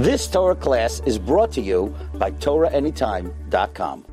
This 0.00 0.26
Torah 0.28 0.56
class 0.56 1.02
is 1.04 1.18
brought 1.18 1.52
to 1.52 1.60
you 1.60 1.94
by 2.14 2.30
TorahAnytime.com. 2.30 4.06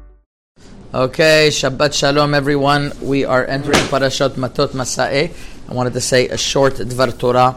Okay, 0.94 1.48
Shabbat 1.48 1.94
Shalom, 1.94 2.33
everyone. 2.33 2.92
We 3.02 3.24
are 3.24 3.46
entering 3.46 3.79
Parashat 3.88 4.31
Matot 4.36 4.76
Masa'eh. 4.76 5.31
I 5.70 5.73
wanted 5.73 5.94
to 5.94 6.02
say 6.02 6.28
a 6.28 6.36
short 6.36 6.73
Dvar 6.73 7.18
Torah 7.18 7.55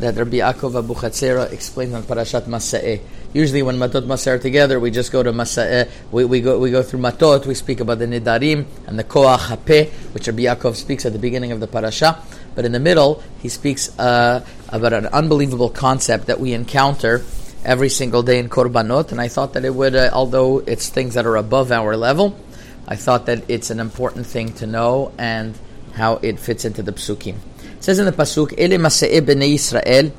that 0.00 0.16
Rabbi 0.16 0.38
Yaakov 0.38 0.74
Abu 0.74 1.54
explained 1.54 1.94
on 1.94 2.02
Parashat 2.02 2.46
Masa'eh. 2.50 3.00
Usually, 3.32 3.62
when 3.62 3.76
Matot 3.76 4.02
Masa'eh 4.02 4.34
are 4.34 4.38
together, 4.40 4.80
we 4.80 4.90
just 4.90 5.12
go 5.12 5.22
to 5.22 5.32
Masa'eh. 5.32 5.88
We, 6.10 6.24
we, 6.24 6.40
go, 6.40 6.58
we 6.58 6.72
go 6.72 6.82
through 6.82 6.98
Matot, 6.98 7.46
we 7.46 7.54
speak 7.54 7.78
about 7.78 8.00
the 8.00 8.06
Nidarim 8.06 8.66
and 8.88 8.98
the 8.98 9.04
Koach 9.04 9.54
HaPeh, 9.54 9.88
which 10.14 10.26
Rabbi 10.26 10.42
Yaakov 10.42 10.74
speaks 10.74 11.06
at 11.06 11.12
the 11.12 11.20
beginning 11.20 11.52
of 11.52 11.60
the 11.60 11.68
Parasha. 11.68 12.20
But 12.56 12.64
in 12.64 12.72
the 12.72 12.80
middle, 12.80 13.22
he 13.38 13.48
speaks 13.48 13.96
uh, 14.00 14.44
about 14.70 14.92
an 14.94 15.06
unbelievable 15.06 15.70
concept 15.70 16.26
that 16.26 16.40
we 16.40 16.54
encounter 16.54 17.22
every 17.64 17.88
single 17.88 18.22
day 18.22 18.38
in 18.38 18.48
Korbanot. 18.48 19.12
And 19.12 19.20
I 19.20 19.28
thought 19.28 19.52
that 19.54 19.64
it 19.64 19.74
would, 19.74 19.94
uh, 19.94 20.10
although 20.12 20.58
it's 20.60 20.88
things 20.88 21.14
that 21.14 21.26
are 21.26 21.36
above 21.36 21.72
our 21.72 21.96
level, 21.96 22.38
I 22.86 22.96
thought 22.96 23.26
that 23.26 23.44
it's 23.48 23.70
an 23.70 23.80
important 23.80 24.26
thing 24.26 24.52
to 24.54 24.66
know 24.66 25.12
and 25.18 25.58
how 25.94 26.16
it 26.22 26.38
fits 26.38 26.64
into 26.64 26.82
the 26.82 26.92
psukim. 26.92 27.36
It 27.76 27.84
says 27.84 27.98
in 27.98 28.06
the 28.06 28.12
pasuk, 28.12 28.54
"Ele 28.56 28.78
masei 28.78 29.20
bnei 29.20 29.54
Yisrael." 29.54 30.12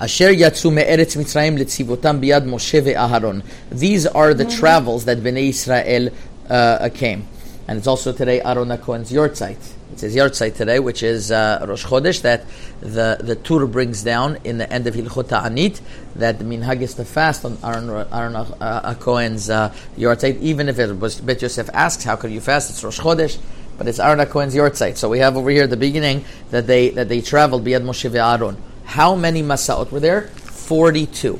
Asher 0.00 0.30
yatsu 0.30 0.72
me'eretz 0.72 1.16
Mitzrayim 1.16 1.56
letzivotam 1.56 2.20
biyad 2.20 2.44
Moshe 2.44 2.82
ve'Aharon. 2.82 3.44
These 3.70 4.06
are 4.08 4.34
the 4.34 4.44
travels 4.44 5.04
that 5.04 5.18
Bnei 5.18 5.50
Israel 5.50 6.10
uh, 6.50 6.88
came. 6.92 7.28
And 7.68 7.78
it's 7.78 7.86
also 7.86 8.12
today 8.12 8.42
Aaron 8.42 8.76
Cohen's 8.78 9.12
Yortzeit. 9.12 9.56
It 9.94 10.00
says 10.00 10.16
Yortzeit 10.16 10.56
today, 10.56 10.80
which 10.80 11.04
is 11.04 11.30
uh, 11.30 11.64
Rosh 11.68 11.86
Chodesh, 11.86 12.22
that 12.22 12.44
the, 12.80 13.16
the 13.20 13.36
Tur 13.36 13.64
brings 13.66 14.02
down 14.02 14.38
in 14.42 14.58
the 14.58 14.70
end 14.72 14.88
of 14.88 14.94
Hilchot 14.94 15.28
Anit, 15.28 15.80
that 16.16 16.40
the 16.40 16.44
minhag 16.44 16.80
is 16.80 16.94
to 16.94 17.04
fast 17.04 17.44
on 17.44 17.56
Aaron, 17.62 17.88
Aaron 18.12 18.34
uh, 18.34 18.96
Cohen's 18.98 19.48
uh, 19.48 19.72
Yortzeit, 19.96 20.40
even 20.40 20.68
if 20.68 20.80
it 20.80 20.98
was, 20.98 21.20
Bet 21.20 21.42
Yosef 21.42 21.70
asks, 21.72 22.02
how 22.02 22.16
could 22.16 22.32
you 22.32 22.40
fast? 22.40 22.70
It's 22.70 22.82
Rosh 22.82 22.98
Chodesh, 22.98 23.38
but 23.78 23.86
it's 23.86 24.00
Aaron 24.00 24.26
Cohen's 24.26 24.56
Yortzeit. 24.56 24.96
So 24.96 25.08
we 25.08 25.20
have 25.20 25.36
over 25.36 25.48
here 25.48 25.62
at 25.62 25.70
the 25.70 25.76
beginning 25.76 26.24
that 26.50 26.66
they, 26.66 26.90
that 26.90 27.08
they 27.08 27.20
traveled 27.20 27.64
Biyad 27.64 27.84
Moshe 27.84 28.10
ve'Aaron. 28.10 28.56
How 28.86 29.14
many 29.14 29.44
Masaot 29.44 29.92
were 29.92 30.00
there? 30.00 30.22
42. 30.22 31.38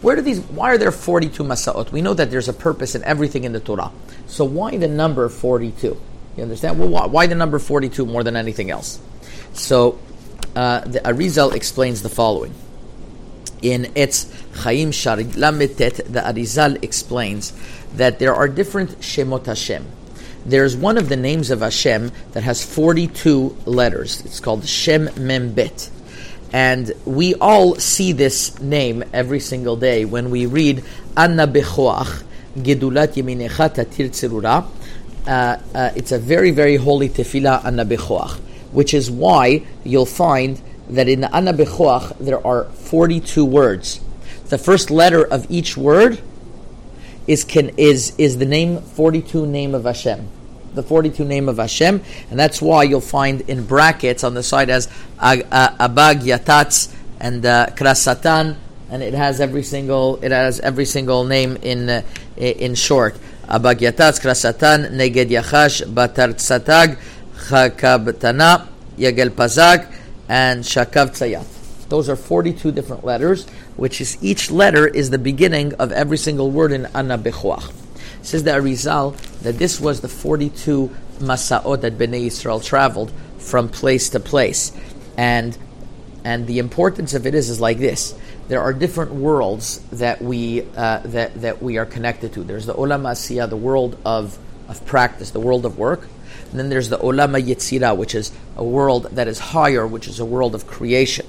Where 0.00 0.16
do 0.16 0.22
these? 0.22 0.40
Why 0.40 0.70
are 0.70 0.78
there 0.78 0.90
42 0.90 1.44
Masaot? 1.44 1.92
We 1.92 2.00
know 2.00 2.14
that 2.14 2.30
there's 2.30 2.48
a 2.48 2.54
purpose 2.54 2.94
in 2.94 3.04
everything 3.04 3.44
in 3.44 3.52
the 3.52 3.60
Torah. 3.60 3.92
So 4.26 4.46
why 4.46 4.78
the 4.78 4.88
number 4.88 5.28
42? 5.28 6.00
You 6.36 6.42
understand? 6.42 6.78
Well, 6.78 6.88
why, 6.88 7.06
why 7.06 7.26
the 7.26 7.34
number 7.34 7.58
42 7.58 8.06
more 8.06 8.24
than 8.24 8.36
anything 8.36 8.70
else? 8.70 9.00
So 9.52 9.98
uh, 10.56 10.80
the 10.80 11.00
Arizal 11.00 11.54
explains 11.54 12.02
the 12.02 12.08
following. 12.08 12.54
In 13.62 13.92
its 13.94 14.30
Chaim 14.56 14.92
Shari 14.92 15.24
Lametet, 15.24 15.96
the 15.96 16.20
Arizal 16.20 16.82
explains 16.82 17.52
that 17.94 18.18
there 18.18 18.34
are 18.34 18.48
different 18.48 19.00
Shemot 19.00 19.46
Hashem. 19.46 19.86
There's 20.44 20.76
one 20.76 20.98
of 20.98 21.08
the 21.08 21.16
names 21.16 21.50
of 21.50 21.60
Hashem 21.60 22.12
that 22.32 22.42
has 22.42 22.62
42 22.62 23.56
letters. 23.64 24.20
It's 24.26 24.40
called 24.40 24.66
Shem 24.66 25.08
Membet. 25.08 25.90
And 26.52 26.92
we 27.04 27.34
all 27.36 27.76
see 27.76 28.12
this 28.12 28.60
name 28.60 29.02
every 29.12 29.40
single 29.40 29.76
day 29.76 30.04
when 30.04 30.30
we 30.30 30.46
read 30.46 30.84
Anna 31.16 31.48
Bechoach, 31.48 32.22
Gedulat 32.58 33.14
Yeminecha 33.14 33.74
Tatir. 33.74 34.68
Uh, 35.26 35.58
uh, 35.74 35.90
it's 35.96 36.12
a 36.12 36.18
very, 36.18 36.50
very 36.50 36.76
holy 36.76 37.08
tefillah 37.08 37.64
Anna 37.64 37.84
Bechoach, 37.84 38.38
which 38.72 38.92
is 38.92 39.10
why 39.10 39.64
you'll 39.84 40.06
find 40.06 40.60
that 40.90 41.08
in 41.08 41.22
the 41.22 41.34
Anna 41.34 41.52
there 42.20 42.46
are 42.46 42.64
42 42.64 43.44
words. 43.44 44.00
The 44.48 44.58
first 44.58 44.90
letter 44.90 45.24
of 45.24 45.46
each 45.50 45.76
word 45.76 46.20
is, 47.26 47.44
can, 47.44 47.70
is, 47.78 48.14
is 48.18 48.36
the 48.36 48.44
name, 48.44 48.80
42 48.80 49.46
name 49.46 49.74
of 49.74 49.84
Hashem 49.84 50.28
the 50.74 50.82
42 50.82 51.24
name 51.24 51.48
of 51.48 51.58
Hashem, 51.58 52.02
and 52.30 52.38
that's 52.38 52.60
why 52.60 52.82
you'll 52.82 53.00
find 53.00 53.42
in 53.42 53.64
brackets 53.64 54.24
on 54.24 54.34
the 54.34 54.42
side 54.42 54.70
as 54.70 54.88
Abag 55.18 56.22
Yatatz 56.22 56.94
and 57.20 57.44
uh, 57.46 57.66
Krasatan, 57.70 58.56
and 58.90 59.02
it 59.02 59.14
has 59.14 59.40
every 59.40 59.62
single 59.62 60.18
it 60.22 60.32
has 60.32 60.60
every 60.60 60.84
single 60.84 61.24
name 61.24 61.56
in 61.62 61.88
uh, 61.88 62.02
in 62.36 62.74
short. 62.74 63.16
Abag 63.48 63.80
Yatatz, 63.80 64.20
Krasatan, 64.20 64.90
Neged 64.92 65.28
Yachash, 65.30 65.84
Batar 65.86 66.34
Tzatag, 66.34 66.98
Chakab 67.48 68.18
Tana, 68.18 68.68
Yagel 68.96 69.30
Pazak, 69.30 69.92
and 70.28 70.62
Shakav 70.62 71.10
Tzayat. 71.10 71.88
Those 71.88 72.08
are 72.08 72.16
42 72.16 72.72
different 72.72 73.04
letters, 73.04 73.46
which 73.76 74.00
is 74.00 74.16
each 74.22 74.50
letter 74.50 74.86
is 74.86 75.10
the 75.10 75.18
beginning 75.18 75.74
of 75.74 75.92
every 75.92 76.16
single 76.16 76.50
word 76.50 76.72
in 76.72 76.86
Anna 76.94 77.18
Bechuach. 77.18 77.72
Says 78.22 78.44
the 78.44 78.52
Arizal 78.52 79.16
that 79.42 79.58
this 79.58 79.78
was 79.80 80.00
the 80.00 80.08
42 80.08 80.90
Masaot 81.18 81.82
that 81.82 81.98
Bnei 81.98 82.26
Israel 82.26 82.60
traveled 82.60 83.12
from 83.38 83.68
place 83.68 84.08
to 84.10 84.20
place. 84.20 84.72
And 85.16 85.56
and 86.24 86.46
the 86.46 86.58
importance 86.58 87.12
of 87.12 87.26
it 87.26 87.34
is, 87.34 87.50
is 87.50 87.60
like 87.60 87.78
this. 87.78 88.14
There 88.46 88.60
are 88.60 88.72
different 88.72 89.12
worlds 89.12 89.78
that 89.92 90.20
we 90.20 90.62
uh, 90.76 90.98
that, 90.98 91.40
that 91.40 91.62
we 91.62 91.78
are 91.78 91.86
connected 91.86 92.34
to. 92.34 92.44
There's 92.44 92.66
the 92.66 92.74
Olam 92.74 93.02
Asiyah, 93.02 93.48
the 93.48 93.56
world 93.56 93.98
of, 94.04 94.38
of 94.68 94.84
practice, 94.84 95.30
the 95.30 95.40
world 95.40 95.64
of 95.64 95.78
work. 95.78 96.08
And 96.50 96.60
then 96.60 96.68
there's 96.68 96.88
the 96.88 96.98
Olam 96.98 97.40
Yetzira, 97.40 97.96
which 97.96 98.14
is 98.14 98.32
a 98.56 98.64
world 98.64 99.08
that 99.12 99.28
is 99.28 99.38
higher, 99.38 99.86
which 99.86 100.06
is 100.06 100.20
a 100.20 100.24
world 100.24 100.54
of 100.54 100.66
creation. 100.66 101.26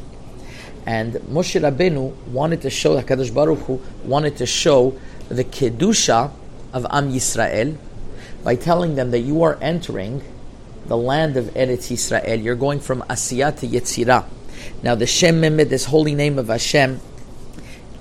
And 0.86 1.14
Moshe 1.14 1.60
Rabbeinu 1.60 2.16
wanted 2.28 2.62
to 2.62 2.70
show, 2.70 3.02
HaKadosh 3.02 3.34
Baruch 3.34 3.60
Hu 3.60 3.82
wanted 4.04 4.38
to 4.38 4.46
show 4.46 5.00
the 5.30 5.44
Kedusha 5.44 6.32
of 6.74 6.86
Am 6.92 7.12
Yisrael 7.12 7.78
by 8.44 8.56
telling 8.56 8.96
them 8.96 9.10
that 9.12 9.22
you 9.22 9.42
are 9.42 9.58
entering 9.62 10.22
the 10.86 10.98
land 10.98 11.38
of 11.38 11.46
Eretz 11.56 11.92
Yisrael. 11.92 12.44
You're 12.44 12.56
going 12.56 12.80
from 12.80 13.02
Asiyah 13.04 13.58
to 13.60 13.68
Yetzirah. 13.68 14.26
Now, 14.84 14.96
the 14.96 15.08
Shem 15.08 15.42
Membet, 15.42 15.70
this 15.70 15.86
holy 15.86 16.16
name 16.16 16.40
of 16.40 16.48
Hashem, 16.48 17.00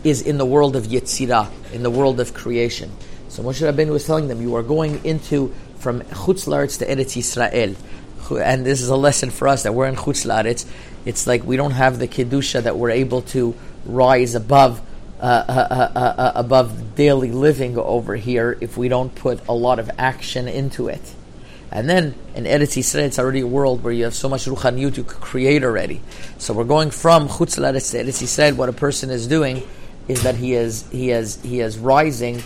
is 0.03 0.23
in 0.23 0.39
the 0.39 0.45
world 0.45 0.77
of 0.77 0.85
Yetzirah, 0.85 1.73
in 1.73 1.83
the 1.83 1.91
world 1.91 2.21
of 2.21 2.35
creation. 2.35 2.91
So 3.29 3.43
Moshe 3.43 3.61
Rabbeinu 3.61 3.91
was 3.91 4.07
telling 4.07 4.29
them, 4.29 4.41
you 4.43 4.55
are 4.57 4.63
going 4.63 5.05
into 5.05 5.55
from 5.79 6.03
Chutz 6.03 6.47
Laretz 6.47 6.79
to 6.79 6.87
Eretz 6.87 7.17
Yisrael. 7.17 7.77
And 8.43 8.65
this 8.65 8.81
is 8.81 8.89
a 8.89 8.97
lesson 8.97 9.31
for 9.31 9.49
us 9.49 9.65
that 9.65 9.75
we're 9.75 9.87
in 9.87 9.97
Chutz 9.97 10.25
Laretz. 10.25 10.67
It's 11.05 11.27
like 11.27 11.45
we 11.45 11.57
don't 11.57 11.73
have 11.73 11.99
the 11.99 12.09
Kedusha 12.09 12.63
that 12.63 12.77
we're 12.77 12.91
able 12.91 13.23
to 13.23 13.55
rise 13.85 14.35
above 14.35 14.81
uh, 15.21 15.27
uh, 15.49 15.99
uh, 15.99 16.33
above 16.35 16.97
daily 16.97 17.31
living 17.31 17.79
over 17.79 18.17
here 18.17 18.59
if 18.61 18.77
we 18.77 18.89
don't 18.89 19.15
put 19.15 19.41
a 19.49 19.55
lot 19.55 19.79
of 19.79 19.91
action 19.97 20.49
into 20.49 20.89
it. 20.89 21.15
And 21.75 21.91
then 21.91 22.15
in 22.37 22.45
Eretz 22.45 22.79
Yisrael, 22.79 23.03
it's 23.03 23.19
already 23.19 23.41
a 23.41 23.47
world 23.49 23.83
where 23.83 23.93
you 23.93 24.05
have 24.05 24.15
so 24.15 24.29
much 24.29 24.45
ruchaniyut 24.45 24.97
you 24.97 25.03
could 25.03 25.21
create 25.21 25.65
already. 25.65 26.01
So 26.39 26.55
we're 26.55 26.63
going 26.63 26.93
from 26.93 27.29
Chutz 27.29 27.59
Laretz 27.59 27.91
to 27.91 27.99
Eretz 27.99 28.23
Yisrael. 28.23 28.57
What 28.57 28.69
a 28.69 28.73
person 28.73 29.11
is 29.11 29.27
doing 29.27 29.61
is 30.07 30.23
that 30.23 30.37
he 30.37 30.55
is 30.55 30.89
he 30.93 31.11
is 31.11 31.43
he 31.43 31.61
is 31.61 31.77
rising. 31.77 32.43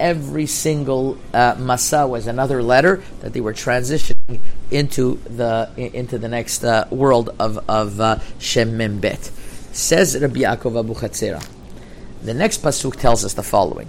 Every 0.00 0.46
single 0.46 1.16
uh, 1.32 1.54
masa 1.54 2.08
was 2.08 2.26
another 2.26 2.60
letter 2.60 3.02
that 3.20 3.32
they 3.32 3.40
were 3.40 3.52
transitioning 3.52 4.40
into 4.72 5.20
the 5.26 5.70
into 5.76 6.18
the 6.18 6.28
next 6.28 6.64
uh, 6.64 6.88
world 6.90 7.30
of 7.38 7.64
of 7.68 8.00
uh, 8.00 8.18
Shem 8.40 8.72
Membet. 8.72 9.30
Says 9.72 10.18
Rabbi 10.20 10.40
Yaakov 10.40 10.78
Abu 10.80 10.94
Chatzera. 10.94 11.46
The 12.22 12.34
next 12.34 12.62
pasuk 12.62 12.96
tells 12.96 13.24
us 13.24 13.34
the 13.34 13.44
following: 13.44 13.88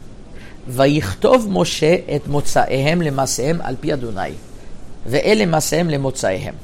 "Vayichtov 0.68 1.48
Moshe 1.48 2.04
et 2.08 2.24
motzaehem 2.24 3.02
lemasehem 3.02 3.60
al 3.64 3.76
pi 3.78 3.92
Adonai, 3.92 4.36
ve'ele 5.08 5.48
masehem 5.48 5.90
lemotzaehem." 5.90 6.56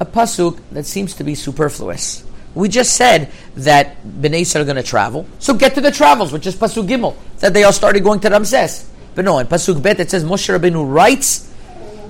A 0.00 0.06
pasuk 0.06 0.58
that 0.72 0.86
seems 0.86 1.14
to 1.14 1.24
be 1.24 1.34
superfluous. 1.34 2.24
We 2.54 2.68
just 2.68 2.94
said 2.94 3.30
that 3.56 3.96
Bnei 4.04 4.40
Israel 4.40 4.62
are 4.62 4.64
going 4.64 4.76
to 4.76 4.82
travel, 4.82 5.26
so 5.38 5.54
get 5.54 5.74
to 5.74 5.80
the 5.80 5.90
travels, 5.90 6.32
which 6.32 6.46
is 6.46 6.56
pasuk 6.56 6.88
Gimel, 6.88 7.14
that 7.40 7.54
they 7.54 7.64
all 7.64 7.72
started 7.72 8.02
going 8.02 8.20
to 8.20 8.30
Ramses. 8.30 8.88
But 9.14 9.24
no, 9.24 9.38
in 9.38 9.46
pasuk 9.46 9.82
Bet 9.82 10.00
it 10.00 10.10
says 10.10 10.24
Moshe 10.24 10.56
Rabbeinu 10.56 10.90
writes 10.90 11.48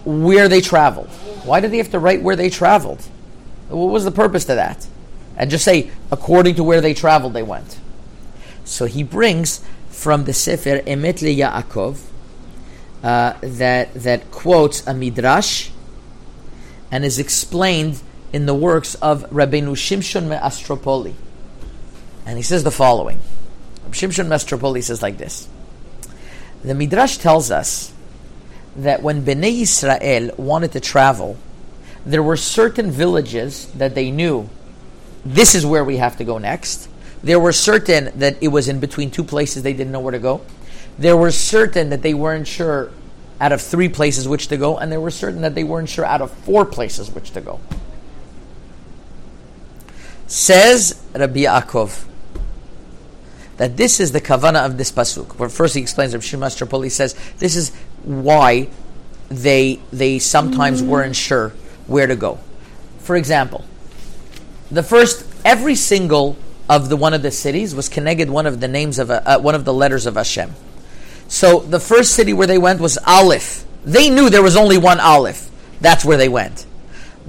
where 0.04 0.48
they 0.48 0.60
traveled. 0.60 1.08
Why 1.44 1.60
did 1.60 1.70
they 1.70 1.78
have 1.78 1.90
to 1.90 1.98
write 1.98 2.22
where 2.22 2.36
they 2.36 2.50
traveled? 2.50 3.02
What 3.68 3.90
was 3.90 4.04
the 4.04 4.10
purpose 4.10 4.44
to 4.46 4.54
that? 4.54 4.86
And 5.36 5.50
just 5.50 5.64
say 5.64 5.90
according 6.10 6.56
to 6.56 6.64
where 6.64 6.80
they 6.80 6.94
traveled, 6.94 7.32
they 7.32 7.42
went. 7.42 7.78
So 8.64 8.86
he 8.86 9.02
brings 9.02 9.64
from 9.88 10.24
the 10.24 10.32
Sefer 10.32 10.80
Emet 10.80 11.22
Le 11.22 11.28
Yaakov 11.28 11.98
uh, 13.02 13.34
that 13.40 13.94
that 13.94 14.30
quotes 14.30 14.86
a 14.86 14.94
midrash 14.94 15.70
and 16.90 17.04
is 17.04 17.18
explained 17.18 18.00
in 18.32 18.46
the 18.46 18.54
works 18.54 18.94
of 18.96 19.24
Rabbeinu 19.30 19.72
Shimshon 19.72 20.28
Me'astropoli. 20.28 21.14
And 22.26 22.36
he 22.36 22.42
says 22.42 22.64
the 22.64 22.70
following. 22.70 23.20
Shimshon 23.90 24.28
Me'astropoli 24.28 24.82
says 24.82 25.02
like 25.02 25.18
this. 25.18 25.48
The 26.62 26.74
midrash 26.74 27.18
tells 27.18 27.50
us 27.50 27.92
that 28.76 29.02
when 29.02 29.22
Bnei 29.22 29.62
Israel 29.62 30.34
wanted 30.36 30.72
to 30.72 30.80
travel, 30.80 31.36
there 32.04 32.22
were 32.22 32.36
certain 32.36 32.90
villages 32.90 33.66
that 33.72 33.94
they 33.94 34.10
knew 34.10 34.48
this 35.24 35.54
is 35.54 35.64
where 35.66 35.84
we 35.84 35.96
have 35.96 36.16
to 36.16 36.24
go 36.24 36.38
next 36.38 36.88
There 37.22 37.40
were 37.40 37.52
certain 37.52 38.12
that 38.18 38.36
it 38.40 38.48
was 38.48 38.68
in 38.68 38.80
between 38.80 39.10
two 39.10 39.24
places 39.24 39.62
they 39.62 39.72
didn't 39.72 39.92
know 39.92 40.00
where 40.00 40.12
to 40.12 40.18
go. 40.18 40.40
There 40.98 41.16
were 41.16 41.30
certain 41.30 41.90
that 41.90 42.02
they 42.02 42.14
weren't 42.14 42.48
sure 42.48 42.90
out 43.40 43.52
of 43.52 43.62
three 43.62 43.88
places 43.88 44.26
which 44.26 44.48
to 44.48 44.56
go, 44.56 44.76
and 44.76 44.90
there 44.90 45.00
were 45.00 45.12
certain 45.12 45.42
that 45.42 45.54
they 45.54 45.64
weren't 45.64 45.88
sure 45.88 46.04
out 46.04 46.20
of 46.20 46.30
four 46.30 46.64
places 46.64 47.10
which 47.10 47.30
to 47.32 47.40
go. 47.40 47.60
Says 50.26 51.00
Rabbi 51.14 51.40
Yaakov 51.40 52.04
that 53.56 53.76
this 53.76 54.00
is 54.00 54.12
the 54.12 54.20
kavana 54.20 54.64
of 54.64 54.76
this 54.76 54.90
pasuk. 54.90 55.50
First, 55.50 55.74
he 55.74 55.80
explains. 55.80 56.14
Rabbi 56.14 56.24
Shimon 56.24 56.50
Tripoli 56.50 56.88
says 56.88 57.14
this 57.38 57.56
is 57.56 57.74
why 58.02 58.68
they 59.28 59.80
they 59.92 60.18
sometimes 60.18 60.82
weren't 60.82 61.16
sure 61.16 61.50
where 61.86 62.06
to 62.06 62.16
go. 62.16 62.38
For 62.98 63.16
example, 63.16 63.64
the 64.70 64.82
first 64.82 65.26
every 65.44 65.74
single 65.74 66.36
of 66.68 66.88
the 66.88 66.96
one 66.96 67.14
of 67.14 67.22
the 67.22 67.30
cities 67.30 67.74
was 67.74 67.88
connected 67.88 68.30
one 68.30 68.46
of 68.46 68.60
the 68.60 68.68
names 68.68 68.98
of 68.98 69.10
a, 69.10 69.26
uh, 69.28 69.38
one 69.38 69.54
of 69.54 69.64
the 69.64 69.72
letters 69.72 70.06
of 70.06 70.16
Hashem. 70.16 70.54
So 71.28 71.60
the 71.60 71.78
first 71.78 72.12
city 72.12 72.32
where 72.32 72.46
they 72.46 72.58
went 72.58 72.80
was 72.80 72.98
Aleph. 73.06 73.64
They 73.84 74.10
knew 74.10 74.28
there 74.28 74.42
was 74.42 74.56
only 74.56 74.78
one 74.78 74.98
Aleph. 74.98 75.50
That's 75.80 76.04
where 76.04 76.16
they 76.16 76.28
went. 76.28 76.66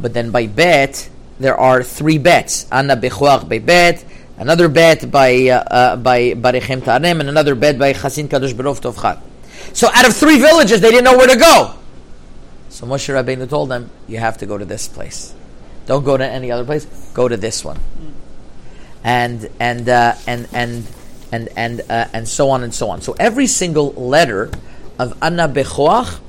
But 0.01 0.13
then 0.13 0.31
by 0.31 0.47
Bet, 0.47 1.09
there 1.39 1.57
are 1.57 1.83
three 1.83 2.17
bets. 2.17 2.65
Anna 2.71 2.97
Bechuach 2.97 3.47
by 3.47 3.59
Bet, 3.59 4.03
another 4.37 4.67
bet 4.67 5.11
by 5.11 5.47
uh, 5.47 5.63
uh, 5.63 5.95
by 5.95 6.31
Barechem 6.33 6.81
Tarem, 6.81 7.19
and 7.19 7.29
another 7.29 7.55
bet 7.55 7.77
by 7.77 7.93
Chasin 7.93 8.27
Kadosh 8.27 8.53
Berov 8.53 8.81
Tovchat. 8.81 9.21
So 9.73 9.89
out 9.93 10.07
of 10.07 10.15
three 10.15 10.39
villages, 10.39 10.81
they 10.81 10.89
didn't 10.89 11.03
know 11.03 11.17
where 11.17 11.27
to 11.27 11.37
go. 11.37 11.75
So 12.69 12.87
Moshe 12.87 13.13
Rabbeinu 13.13 13.49
told 13.49 13.69
them, 13.69 13.89
you 14.07 14.17
have 14.17 14.37
to 14.37 14.45
go 14.45 14.57
to 14.57 14.65
this 14.65 14.87
place. 14.87 15.33
Don't 15.85 16.03
go 16.03 16.17
to 16.17 16.25
any 16.25 16.51
other 16.51 16.63
place. 16.63 16.85
Go 17.13 17.27
to 17.27 17.35
this 17.35 17.65
one. 17.65 17.79
And 19.03 19.49
and 19.59 19.87
uh, 19.89 20.15
and 20.27 20.47
and 20.53 20.85
and 21.31 21.49
and 21.55 21.81
uh, 21.89 22.07
and 22.13 22.27
so 22.27 22.49
on 22.49 22.63
and 22.63 22.73
so 22.73 22.89
on. 22.89 23.01
So 23.01 23.15
every 23.19 23.47
single 23.47 23.93
letter 23.93 24.51
of 24.97 25.17
Anna 25.21 25.47
Bechoach, 25.47 26.19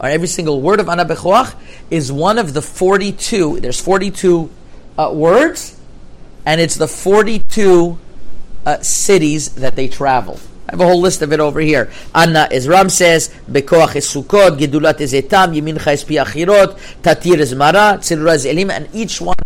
or 0.00 0.08
every 0.08 0.28
single 0.28 0.60
word 0.60 0.80
of 0.80 0.88
Anna 0.88 1.04
Bechoach, 1.04 1.54
is 1.90 2.10
one 2.10 2.38
of 2.38 2.54
the 2.54 2.62
forty-two. 2.62 3.60
There's 3.60 3.80
forty-two 3.80 4.50
uh, 4.98 5.10
words, 5.14 5.78
and 6.46 6.60
it's 6.60 6.76
the 6.76 6.88
forty-two 6.88 7.98
uh, 8.66 8.78
cities 8.80 9.54
that 9.56 9.76
they 9.76 9.88
traveled. 9.88 10.40
I 10.66 10.72
have 10.72 10.80
a 10.80 10.86
whole 10.86 11.00
list 11.00 11.20
of 11.20 11.32
it 11.32 11.40
over 11.40 11.60
here. 11.60 11.92
Anna 12.14 12.48
is 12.50 12.66
Ramses, 12.66 13.28
Bekoach 13.50 13.96
is 13.96 14.06
Sukkot, 14.08 14.58
Gedulat 14.58 14.98
is 15.00 15.12
Etam, 15.12 15.54
Yemincha 15.54 15.92
is 15.92 16.04
Piachirot, 16.04 16.78
Tatir 17.02 17.38
is 17.38 17.54
Mara, 17.54 17.98
Tzilura 17.98 18.34
is 18.34 18.46
Elim, 18.46 18.70
and 18.70 18.88
each 18.94 19.20
one 19.20 19.36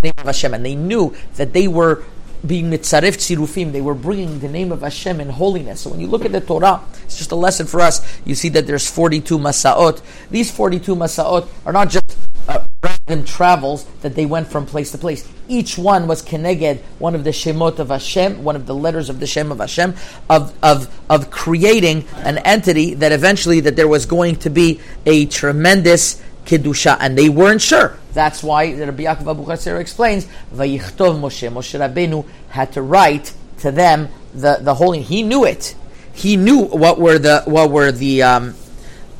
the 0.00 0.06
name 0.06 0.14
of 0.18 0.26
Hashem. 0.26 0.54
And 0.54 0.64
they 0.64 0.76
knew 0.76 1.16
that 1.34 1.52
they 1.52 1.66
were 1.66 2.04
being 2.46 2.70
mitzaref 2.70 3.16
tzirufim, 3.16 3.72
they 3.72 3.80
were 3.80 3.94
bringing 3.94 4.40
the 4.40 4.48
name 4.48 4.72
of 4.72 4.82
Hashem 4.82 5.20
in 5.20 5.28
holiness. 5.28 5.80
So 5.80 5.90
when 5.90 6.00
you 6.00 6.06
look 6.06 6.24
at 6.24 6.32
the 6.32 6.40
Torah, 6.40 6.82
it's 7.04 7.18
just 7.18 7.32
a 7.32 7.36
lesson 7.36 7.66
for 7.66 7.80
us. 7.80 8.00
You 8.24 8.34
see 8.34 8.48
that 8.50 8.66
there's 8.66 8.88
42 8.90 9.38
masaot. 9.38 10.02
These 10.30 10.50
42 10.50 10.94
masaot 10.94 11.48
are 11.66 11.72
not 11.72 11.90
just 11.90 12.16
uh, 12.48 12.64
random 12.82 13.24
travels 13.24 13.84
that 14.02 14.14
they 14.14 14.26
went 14.26 14.48
from 14.48 14.66
place 14.66 14.92
to 14.92 14.98
place. 14.98 15.28
Each 15.48 15.78
one 15.78 16.06
was 16.06 16.22
keneged 16.22 16.80
one 16.98 17.14
of 17.14 17.24
the 17.24 17.30
shemot 17.30 17.78
of 17.78 17.88
Hashem, 17.88 18.44
one 18.44 18.56
of 18.56 18.66
the 18.66 18.74
letters 18.74 19.08
of 19.10 19.20
the 19.20 19.26
Shem 19.26 19.50
of 19.50 19.58
Hashem, 19.58 19.94
of, 20.28 20.54
of, 20.62 20.94
of 21.08 21.30
creating 21.30 22.04
an 22.16 22.38
entity 22.38 22.94
that 22.94 23.12
eventually 23.12 23.60
that 23.60 23.76
there 23.76 23.88
was 23.88 24.06
going 24.06 24.36
to 24.36 24.50
be 24.50 24.80
a 25.06 25.26
tremendous 25.26 26.22
kedusha, 26.44 26.96
and 27.00 27.16
they 27.16 27.28
weren't 27.28 27.62
sure. 27.62 27.98
That's 28.18 28.42
why 28.42 28.74
Rabbi 28.74 29.04
Yaakov 29.04 29.30
Abu 29.30 29.44
Chatzera 29.44 29.78
explains, 29.78 30.26
Vayichtov 30.52 31.20
Moshe, 31.20 31.48
Moshe 31.52 31.78
Rabbeinu 31.78 32.26
had 32.48 32.72
to 32.72 32.82
write 32.82 33.32
to 33.58 33.70
them 33.70 34.08
the, 34.34 34.58
the 34.60 34.74
holy, 34.74 35.02
he 35.02 35.22
knew 35.22 35.44
it. 35.44 35.76
He 36.14 36.36
knew 36.36 36.64
what 36.64 36.98
were 36.98 37.20
the, 37.20 37.42
what 37.44 37.70
were 37.70 37.92
the, 37.92 38.24
um, 38.24 38.54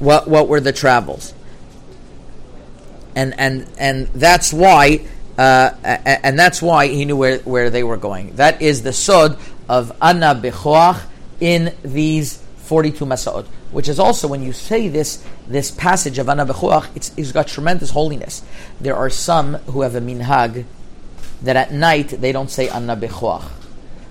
what, 0.00 0.26
what 0.26 0.48
were 0.48 0.58
the 0.58 0.72
travels. 0.72 1.32
And, 3.14 3.38
and, 3.38 3.70
and 3.78 4.08
that's 4.08 4.52
why, 4.52 5.06
uh, 5.38 5.70
and 5.84 6.36
that's 6.36 6.60
why 6.60 6.88
he 6.88 7.04
knew 7.04 7.16
where, 7.16 7.38
where 7.38 7.70
they 7.70 7.84
were 7.84 7.98
going. 7.98 8.34
That 8.34 8.60
is 8.60 8.82
the 8.82 8.92
sod 8.92 9.38
of 9.68 9.96
Anna 10.02 10.34
Bechoach 10.34 11.00
in 11.38 11.72
these 11.84 12.42
42 12.68 13.04
Masaot 13.04 13.46
which 13.70 13.88
is 13.88 13.98
also 13.98 14.28
when 14.28 14.42
you 14.42 14.52
say 14.52 14.88
this 14.88 15.24
this 15.46 15.70
passage 15.70 16.18
of 16.18 16.28
Anna 16.28 16.46
Bechuach, 16.46 16.88
it's, 16.94 17.12
it's 17.16 17.32
got 17.32 17.48
tremendous 17.48 17.90
holiness. 17.90 18.42
There 18.80 18.96
are 18.96 19.10
some 19.10 19.54
who 19.72 19.82
have 19.82 19.94
a 19.94 20.00
minhag 20.00 20.64
that 21.42 21.56
at 21.56 21.72
night 21.72 22.08
they 22.08 22.32
don't 22.32 22.50
say 22.50 22.68
Anna 22.68 22.96
Bechuach. 22.96 23.44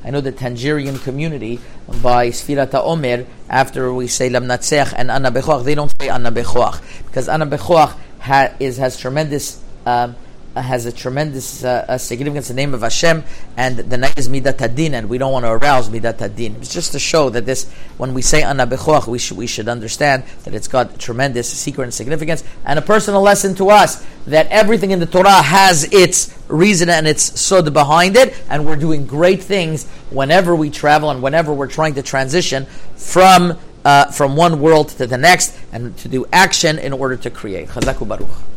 I 0.03 0.11
know 0.11 0.21
the 0.21 0.31
Tangerian 0.31 1.01
community 1.03 1.59
by 2.01 2.29
Sfirata 2.29 2.81
Omer, 2.83 3.25
after 3.49 3.93
we 3.93 4.07
say 4.07 4.29
Lamnatseach 4.29 4.93
and 4.95 5.11
Anna 5.11 5.31
Bechuach, 5.31 5.63
they 5.65 5.75
don't 5.75 5.93
say 5.99 6.09
Anna 6.09 6.31
Bechuach 6.31 6.81
because 7.05 7.27
Anna 7.27 7.45
Bechuach 7.45 7.97
ha, 8.19 8.53
is, 8.59 8.77
has 8.77 8.97
tremendous 8.97 9.61
um, 9.85 10.15
has 10.61 10.85
a 10.85 10.91
tremendous 10.91 11.63
uh, 11.63 11.97
significance. 11.97 12.47
The 12.47 12.53
name 12.53 12.73
of 12.73 12.81
Hashem, 12.81 13.23
and 13.55 13.77
the 13.77 13.97
night 13.97 14.17
is 14.17 14.29
Midat 14.29 14.57
Hadin, 14.57 14.93
and 14.93 15.09
we 15.09 15.17
don't 15.17 15.31
want 15.31 15.45
to 15.45 15.51
arouse 15.51 15.89
Midat 15.89 16.17
Hadin. 16.17 16.55
It's 16.57 16.73
just 16.73 16.91
to 16.93 16.99
show 16.99 17.29
that 17.29 17.45
this, 17.45 17.69
when 17.97 18.13
we 18.13 18.21
say 18.21 18.43
Anna 18.43 18.65
Bechoach, 18.67 19.07
we 19.07 19.19
should 19.19 19.37
we 19.37 19.47
should 19.47 19.67
understand 19.67 20.23
that 20.43 20.53
it's 20.53 20.67
got 20.67 20.99
tremendous 20.99 21.51
secret 21.51 21.83
and 21.85 21.93
significance, 21.93 22.43
and 22.65 22.79
a 22.79 22.81
personal 22.81 23.21
lesson 23.21 23.55
to 23.55 23.69
us 23.69 24.05
that 24.25 24.47
everything 24.47 24.91
in 24.91 24.99
the 24.99 25.05
Torah 25.05 25.41
has 25.41 25.91
its 25.93 26.37
reason 26.47 26.89
and 26.89 27.07
its 27.07 27.39
sod 27.39 27.73
behind 27.73 28.15
it, 28.15 28.33
and 28.49 28.65
we're 28.65 28.75
doing 28.75 29.05
great 29.05 29.41
things 29.43 29.87
whenever 30.09 30.55
we 30.55 30.69
travel 30.69 31.11
and 31.11 31.21
whenever 31.21 31.53
we're 31.53 31.67
trying 31.67 31.93
to 31.95 32.03
transition 32.03 32.65
from. 32.95 33.57
Uh, 33.85 34.11
from 34.11 34.35
one 34.35 34.59
world 34.59 34.89
to 34.89 35.07
the 35.07 35.17
next, 35.17 35.55
and 35.71 35.95
to 35.97 36.09
do 36.09 36.25
action 36.33 36.77
in 36.77 36.91
order 36.91 37.15
to 37.15 37.29
create. 37.29 37.69
Chazaku 37.69 38.05
Baruch. 38.05 38.56